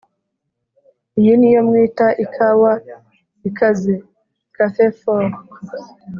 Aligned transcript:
iyi 1.19 1.33
ni 1.39 1.49
yo 1.53 1.61
mwita 1.67 2.07
ikawa 2.23 2.71
ikaze(café 3.49 4.85
fort)?” 4.99 5.33